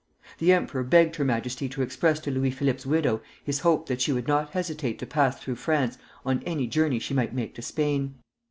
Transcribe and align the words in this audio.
The 0.39 0.51
emperor 0.51 0.81
begged 0.81 1.17
her 1.17 1.23
Majesty 1.23 1.69
to 1.69 1.83
express 1.83 2.19
to 2.21 2.31
Louis 2.31 2.49
Philippe's 2.49 2.87
widow 2.87 3.21
his 3.43 3.59
hope 3.59 3.85
that 3.87 4.01
she 4.01 4.11
would 4.11 4.27
not 4.27 4.49
hesitate 4.49 4.97
to 4.97 5.05
pass 5.05 5.39
through 5.39 5.57
France 5.57 5.99
on 6.25 6.41
any 6.43 6.65
journey 6.65 6.97
she 6.97 7.13
might 7.13 7.35
make 7.35 7.53
to 7.53 7.61
Spain. 7.61 8.15